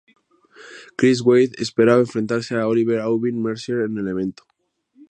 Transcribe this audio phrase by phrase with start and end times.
[0.97, 4.43] Chris Wade esperaba enfrentarse a Olivier Aubin-Mercier en el evento.